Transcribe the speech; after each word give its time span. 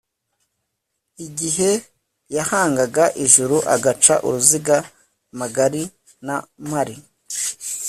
igihe 1.25 1.71
yahangaga 2.35 3.03
ijuru 3.23 3.57
agaca 3.75 4.13
uruziga 4.27 4.75
magari.nari 5.39 5.91
mpari 6.69 6.95